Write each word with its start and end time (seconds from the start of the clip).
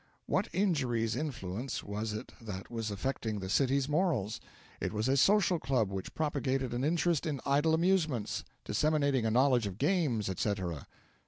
What 0.25 0.47
injurious 0.47 1.15
influence 1.15 1.83
was 1.83 2.11
it 2.11 2.31
that 2.41 2.71
was 2.71 2.89
affecting 2.89 3.37
the 3.37 3.49
city's 3.49 3.87
morals? 3.87 4.41
It 4.79 4.93
was 4.93 5.07
a 5.07 5.15
social 5.15 5.59
club 5.59 5.91
which 5.91 6.15
propagated 6.15 6.73
an 6.73 6.83
interest 6.83 7.27
in 7.27 7.39
idle 7.45 7.75
amusements, 7.75 8.43
disseminated 8.65 9.25
a 9.25 9.29
knowledge 9.29 9.67
of 9.67 9.77
games, 9.77 10.27
et 10.27 10.39
cetera. 10.39 10.87